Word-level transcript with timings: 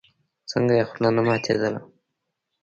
څنگه 0.49 0.73
يې 0.79 0.83
خوله 0.89 1.09
نه 1.15 1.21
ماتېدله. 1.27 1.81